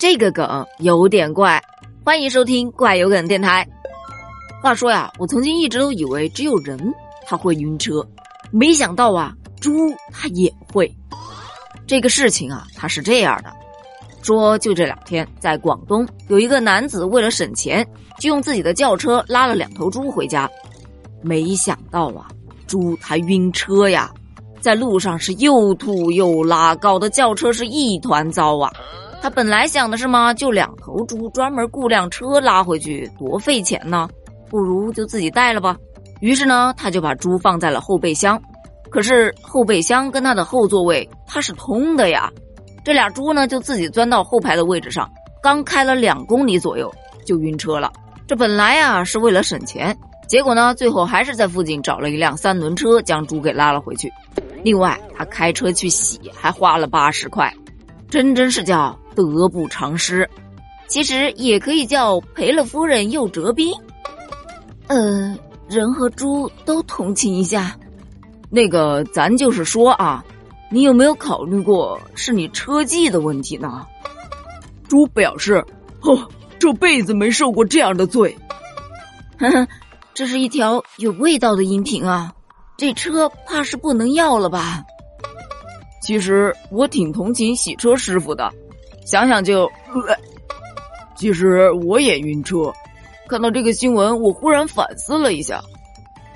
[0.00, 1.62] 这个梗有点怪，
[2.02, 3.68] 欢迎收听怪有梗电台。
[4.62, 6.80] 话说呀，我曾经一直都以为只有人
[7.26, 8.02] 他会晕车，
[8.50, 9.70] 没想到啊，猪
[10.10, 10.90] 它也会。
[11.86, 13.52] 这个事情啊，它是这样的：
[14.22, 17.86] 说就这两天，在广东有一个男子为了省钱，
[18.18, 20.50] 就用自己的轿车拉了两头猪回家，
[21.20, 22.26] 没想到啊，
[22.66, 24.10] 猪它晕车呀，
[24.62, 28.72] 在路上是又吐又拉，搞得轿车是一团糟啊。
[29.22, 34.08] 他本来想的是嘛，就两头猪，专门雇辆车拉回去，多费钱呢，
[34.48, 35.76] 不如就自己带了吧。
[36.20, 38.40] 于是呢，他就把猪放在了后备箱。
[38.88, 42.28] 可是后备箱跟他的后座位它是通的呀，
[42.82, 45.08] 这俩猪呢就自己钻到后排的位置上，
[45.42, 46.92] 刚开了两公里左右
[47.24, 47.92] 就晕车了。
[48.26, 49.96] 这本来呀是为了省钱，
[50.26, 54.12] 结果呢最后还是在附近找了一辆三轮车将猪给拉了回去。
[54.64, 57.54] 另外他开车去洗还花了八十块，
[58.08, 58.98] 真真是叫。
[59.22, 60.28] 得不偿失，
[60.88, 63.72] 其实也可以叫赔了夫人又折兵。
[64.86, 65.36] 呃，
[65.68, 67.76] 人和猪都同情一下。
[68.50, 70.24] 那个，咱就是说啊，
[70.70, 73.86] 你有没有考虑过是你车技的问题呢？
[74.88, 75.64] 猪表示
[76.02, 78.36] ：“哦，这辈子没受过这样的罪。”
[79.38, 79.68] 呵呵，
[80.12, 82.32] 这是一条有味道的音频啊！
[82.76, 84.82] 这车怕是不能要了吧？
[86.02, 88.52] 其实我挺同情洗车师傅的。
[89.04, 89.70] 想想就，
[91.16, 92.72] 其实我也晕车。
[93.28, 95.62] 看到这个新闻，我忽然反思了一下，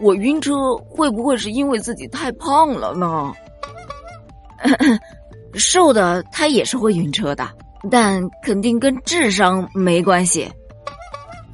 [0.00, 3.32] 我晕车会不会是因为自己太胖了呢？
[5.54, 7.48] 瘦的他也是会晕车的，
[7.90, 10.50] 但肯定跟智商没关系。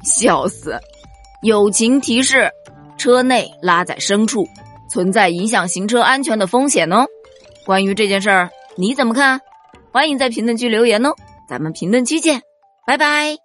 [0.03, 0.79] 笑死！
[1.41, 2.49] 友情提示：
[2.97, 4.47] 车内拉载牲畜
[4.89, 7.05] 存在影响行车安全的风险哦。
[7.65, 9.41] 关于这件事儿，你怎么看？
[9.95, 11.15] 欢迎在评论区留言哦，
[11.47, 12.41] 咱们评论区见，
[12.85, 13.37] 拜拜。